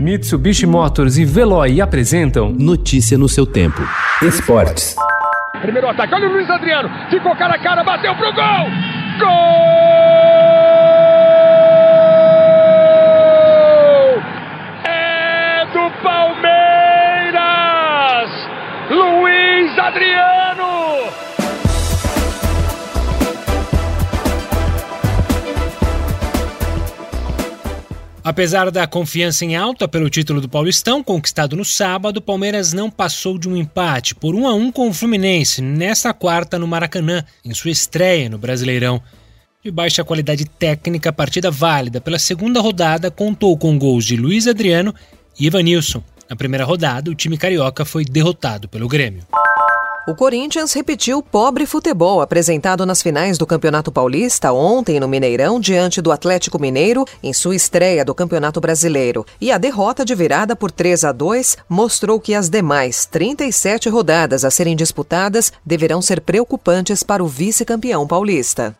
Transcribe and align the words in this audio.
Mitsubishi 0.00 0.66
Motors 0.66 1.18
e 1.18 1.26
Veloy 1.26 1.78
apresentam 1.78 2.54
Notícia 2.58 3.18
no 3.18 3.28
seu 3.28 3.44
tempo. 3.44 3.82
Esportes. 4.22 4.96
Primeiro 5.60 5.90
ataque, 5.90 6.14
olha 6.14 6.26
o 6.26 6.32
Luiz 6.32 6.48
Adriano. 6.48 6.88
Ficou 7.10 7.36
cara 7.36 7.56
a 7.56 7.58
cara, 7.58 7.84
bateu 7.84 8.14
pro 8.16 8.32
gol! 8.32 8.70
Gol! 9.18 10.09
Apesar 28.22 28.70
da 28.70 28.86
confiança 28.86 29.44
em 29.46 29.56
alta 29.56 29.88
pelo 29.88 30.10
título 30.10 30.42
do 30.42 30.48
Paulistão, 30.48 31.02
conquistado 31.02 31.56
no 31.56 31.64
sábado, 31.64 32.18
o 32.18 32.22
Palmeiras 32.22 32.72
não 32.74 32.90
passou 32.90 33.38
de 33.38 33.48
um 33.48 33.56
empate 33.56 34.14
por 34.14 34.34
1 34.34 34.46
a 34.46 34.54
1 34.54 34.72
com 34.72 34.88
o 34.88 34.92
Fluminense 34.92 35.62
nesta 35.62 36.12
quarta 36.12 36.58
no 36.58 36.66
Maracanã, 36.66 37.24
em 37.42 37.54
sua 37.54 37.70
estreia 37.70 38.28
no 38.28 38.36
Brasileirão. 38.36 39.02
De 39.64 39.70
baixa 39.70 40.04
qualidade 40.04 40.44
técnica, 40.44 41.08
a 41.08 41.12
partida 41.12 41.50
válida 41.50 42.00
pela 42.00 42.18
segunda 42.18 42.60
rodada 42.60 43.10
contou 43.10 43.56
com 43.56 43.78
gols 43.78 44.04
de 44.04 44.16
Luiz 44.16 44.46
Adriano 44.46 44.94
e 45.38 45.46
Evanilson. 45.46 46.02
Na 46.28 46.36
primeira 46.36 46.64
rodada, 46.64 47.10
o 47.10 47.14
time 47.14 47.38
carioca 47.38 47.84
foi 47.84 48.04
derrotado 48.04 48.68
pelo 48.68 48.86
Grêmio. 48.86 49.24
O 50.08 50.14
Corinthians 50.14 50.72
repetiu 50.72 51.18
o 51.18 51.22
pobre 51.22 51.66
futebol 51.66 52.22
apresentado 52.22 52.86
nas 52.86 53.02
finais 53.02 53.36
do 53.36 53.46
Campeonato 53.46 53.92
Paulista 53.92 54.50
ontem 54.50 54.98
no 54.98 55.06
Mineirão 55.06 55.60
diante 55.60 56.00
do 56.00 56.10
Atlético 56.10 56.58
Mineiro 56.58 57.04
em 57.22 57.34
sua 57.34 57.54
estreia 57.54 58.02
do 58.02 58.14
Campeonato 58.14 58.62
Brasileiro. 58.62 59.26
E 59.38 59.52
a 59.52 59.58
derrota 59.58 60.02
de 60.02 60.14
virada 60.14 60.56
por 60.56 60.70
3 60.70 61.04
a 61.04 61.12
2 61.12 61.58
mostrou 61.68 62.18
que 62.18 62.34
as 62.34 62.48
demais 62.48 63.04
37 63.04 63.90
rodadas 63.90 64.42
a 64.42 64.50
serem 64.50 64.74
disputadas 64.74 65.52
deverão 65.64 66.00
ser 66.00 66.22
preocupantes 66.22 67.02
para 67.02 67.22
o 67.22 67.28
vice-campeão 67.28 68.06
paulista. 68.06 68.74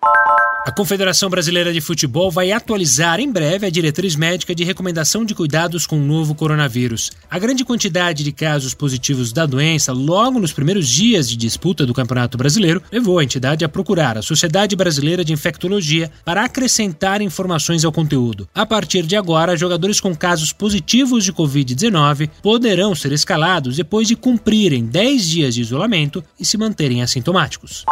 A 0.62 0.70
Confederação 0.70 1.30
Brasileira 1.30 1.72
de 1.72 1.80
Futebol 1.80 2.30
vai 2.30 2.53
atualizar 2.53 3.19
em 3.19 3.33
breve 3.33 3.66
a 3.66 3.70
diretriz 3.70 4.14
médica 4.14 4.55
de 4.55 4.62
recomendação 4.62 5.25
de 5.25 5.34
cuidados 5.34 5.86
com 5.86 5.97
o 5.97 6.05
novo 6.05 6.34
coronavírus. 6.34 7.11
A 7.30 7.39
grande 7.39 7.64
quantidade 7.64 8.22
de 8.22 8.30
casos 8.30 8.75
positivos 8.75 9.33
da 9.33 9.47
doença 9.47 9.91
logo 9.91 10.39
nos 10.39 10.52
primeiros 10.52 10.86
dias 10.86 11.30
de 11.30 11.36
disputa 11.36 11.86
do 11.86 11.94
Campeonato 11.94 12.36
Brasileiro 12.36 12.83
levou 12.92 13.19
a 13.19 13.25
entidade 13.25 13.64
a 13.64 13.70
procurar 13.70 14.19
a 14.19 14.22
Sociedade 14.22 14.77
Brasileira 14.77 15.25
de 15.25 15.33
Infectologia 15.33 16.12
para 16.27 16.44
acrescentar 16.44 17.22
informações 17.22 17.83
ao 17.83 17.91
conteúdo. 17.91 18.47
A 18.55 18.67
partir 18.67 19.05
de 19.05 19.17
agora, 19.17 19.56
jogadores 19.56 19.98
com 19.98 20.14
casos 20.14 20.52
positivos 20.52 21.24
de 21.24 21.33
Covid-19 21.33 22.28
poderão 22.42 22.95
ser 22.95 23.12
escalados 23.12 23.77
depois 23.77 24.06
de 24.06 24.14
cumprirem 24.14 24.84
10 24.84 25.27
dias 25.27 25.55
de 25.55 25.62
isolamento 25.62 26.22
e 26.39 26.45
se 26.45 26.58
manterem 26.58 27.00
assintomáticos. 27.00 27.86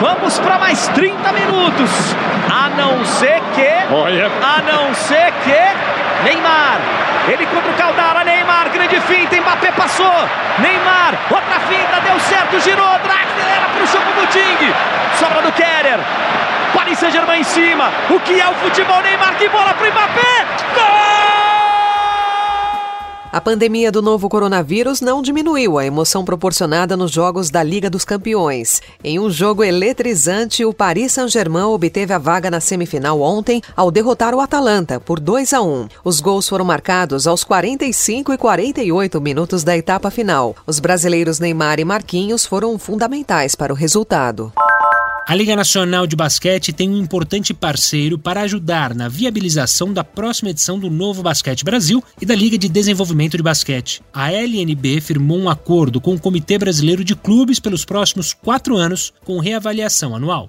Vamos 0.00 0.38
para 0.38 0.58
mais 0.58 0.88
30 0.88 1.32
minutos. 1.32 1.90
A 2.52 2.68
não 2.70 3.04
ser 3.04 3.40
que. 3.54 3.94
Olha. 3.94 4.30
A 4.42 4.62
não 4.62 4.94
ser 4.94 5.32
que. 5.44 6.24
Neymar. 6.24 6.78
Ele 7.28 7.46
contra 7.46 7.70
o 7.70 7.74
Caldara. 7.74 8.24
Neymar. 8.24 8.68
Grande 8.70 9.00
finta. 9.00 9.36
Mbappé 9.36 9.72
passou. 9.72 10.14
Neymar. 10.58 11.14
Outra 11.30 11.60
finta. 11.60 12.00
Deu 12.04 12.20
certo. 12.20 12.60
Girou. 12.60 12.98
Draxler 12.98 13.46
era 13.56 13.66
para 13.66 13.82
o 13.82 13.86
jogo 13.86 14.20
do 14.20 14.26
Ting. 14.28 14.74
Sobra 15.18 15.42
do 15.42 15.52
Keller. 15.52 16.00
Paris 16.74 16.98
Saint-Germain 16.98 17.40
em 17.40 17.44
cima. 17.44 17.90
O 18.10 18.20
que 18.20 18.40
é 18.40 18.48
o 18.48 18.54
futebol? 18.54 19.00
Neymar. 19.00 19.34
Que 19.36 19.48
bola 19.48 19.72
para 19.74 19.90
Mbappé. 19.90 20.46
Gol! 20.74 21.15
A 23.32 23.40
pandemia 23.40 23.90
do 23.90 24.00
novo 24.00 24.28
coronavírus 24.28 25.00
não 25.00 25.20
diminuiu 25.20 25.78
a 25.78 25.84
emoção 25.84 26.24
proporcionada 26.24 26.96
nos 26.96 27.10
jogos 27.10 27.50
da 27.50 27.62
Liga 27.62 27.90
dos 27.90 28.04
Campeões. 28.04 28.80
Em 29.02 29.18
um 29.18 29.28
jogo 29.28 29.64
eletrizante, 29.64 30.64
o 30.64 30.72
Paris 30.72 31.12
Saint-Germain 31.12 31.64
obteve 31.64 32.12
a 32.12 32.18
vaga 32.18 32.50
na 32.50 32.60
semifinal 32.60 33.20
ontem 33.20 33.60
ao 33.76 33.90
derrotar 33.90 34.34
o 34.34 34.40
Atalanta 34.40 35.00
por 35.00 35.18
2 35.18 35.52
a 35.52 35.60
1. 35.60 35.88
Os 36.04 36.20
gols 36.20 36.48
foram 36.48 36.64
marcados 36.64 37.26
aos 37.26 37.42
45 37.42 38.32
e 38.32 38.38
48 38.38 39.20
minutos 39.20 39.64
da 39.64 39.76
etapa 39.76 40.10
final. 40.10 40.54
Os 40.66 40.78
brasileiros 40.78 41.40
Neymar 41.40 41.80
e 41.80 41.84
Marquinhos 41.84 42.46
foram 42.46 42.78
fundamentais 42.78 43.54
para 43.54 43.72
o 43.72 43.76
resultado. 43.76 44.52
A 45.28 45.34
Liga 45.34 45.56
Nacional 45.56 46.06
de 46.06 46.14
Basquete 46.14 46.72
tem 46.72 46.88
um 46.88 46.98
importante 46.98 47.52
parceiro 47.52 48.16
para 48.16 48.42
ajudar 48.42 48.94
na 48.94 49.08
viabilização 49.08 49.92
da 49.92 50.04
próxima 50.04 50.50
edição 50.50 50.78
do 50.78 50.88
Novo 50.88 51.20
Basquete 51.20 51.64
Brasil 51.64 52.00
e 52.22 52.24
da 52.24 52.32
Liga 52.32 52.56
de 52.56 52.68
Desenvolvimento 52.68 53.36
de 53.36 53.42
Basquete. 53.42 54.00
A 54.14 54.30
LNB 54.30 55.00
firmou 55.00 55.36
um 55.36 55.50
acordo 55.50 56.00
com 56.00 56.14
o 56.14 56.20
Comitê 56.20 56.56
Brasileiro 56.58 57.02
de 57.02 57.16
Clubes 57.16 57.58
pelos 57.58 57.84
próximos 57.84 58.32
quatro 58.32 58.76
anos, 58.76 59.12
com 59.24 59.40
reavaliação 59.40 60.14
anual. 60.14 60.48